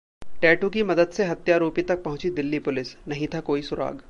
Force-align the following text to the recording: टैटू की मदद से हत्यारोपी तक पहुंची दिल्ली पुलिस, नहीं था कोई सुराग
टैटू 0.41 0.69
की 0.69 0.83
मदद 0.83 1.09
से 1.09 1.23
हत्यारोपी 1.23 1.81
तक 1.81 2.03
पहुंची 2.03 2.29
दिल्ली 2.29 2.59
पुलिस, 2.59 2.95
नहीं 3.07 3.27
था 3.27 3.39
कोई 3.41 3.61
सुराग 3.61 3.99